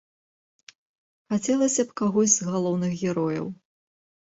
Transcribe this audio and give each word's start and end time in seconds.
Хацелася 1.33 1.81
б 1.91 1.97
кагось 2.03 2.35
з 2.39 2.51
галоўных 2.55 2.91
герояў. 3.05 3.47